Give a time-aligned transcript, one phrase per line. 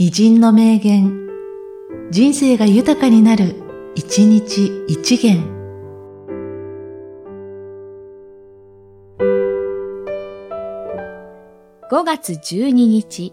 [0.00, 1.28] 偉人の名言、
[2.12, 3.56] 人生が豊かになる、
[3.96, 5.42] 一日一元。
[11.90, 13.32] 5月12日、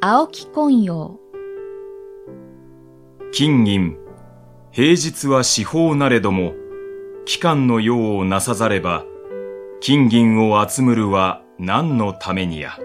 [0.00, 1.20] 青木昆陽。
[3.30, 3.98] 金銀、
[4.70, 6.54] 平日は四方なれども、
[7.26, 9.04] 期間の用をなさざれば、
[9.80, 12.78] 金銀を集むるは何のためにや。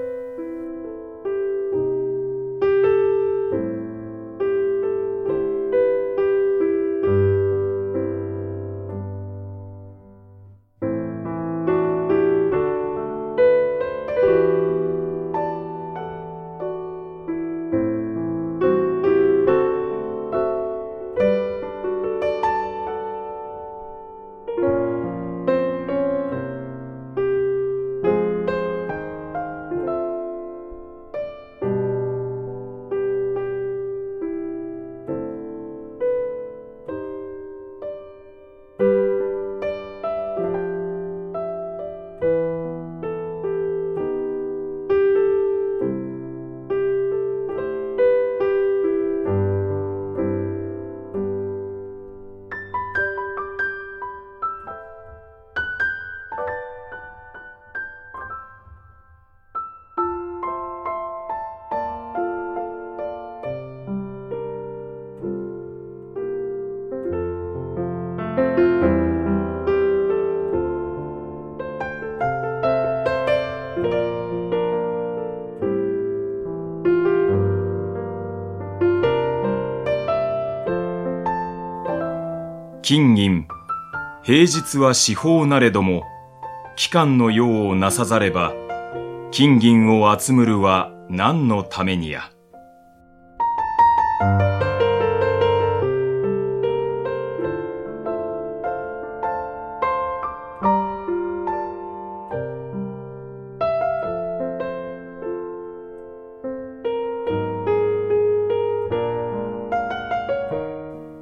[82.90, 83.50] 金銀、
[84.24, 86.06] 平日は四方なれども、
[86.78, 88.53] 期間の用をなさざれば、
[89.30, 92.31] 金銀を集むるは何のためにや。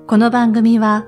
[0.06, 1.08] この番組は、